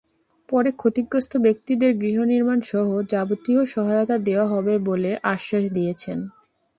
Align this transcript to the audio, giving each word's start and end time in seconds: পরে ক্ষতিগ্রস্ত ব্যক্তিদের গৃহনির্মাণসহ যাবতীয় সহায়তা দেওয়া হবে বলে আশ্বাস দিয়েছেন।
পরে 0.49 0.69
ক্ষতিগ্রস্ত 0.71 1.33
ব্যক্তিদের 1.37 1.91
গৃহনির্মাণসহ 1.97 2.87
যাবতীয় 3.09 3.61
সহায়তা 3.65 4.15
দেওয়া 4.19 4.47
হবে 4.47 4.73
বলে 4.89 5.11
আশ্বাস 5.25 5.63
দিয়েছেন। 5.73 6.17